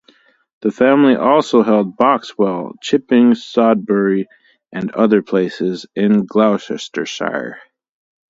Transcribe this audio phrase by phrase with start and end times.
[0.61, 4.25] The family also held Boxwell, Chipping Sodbury
[4.71, 7.59] and other places in Gloucestershire.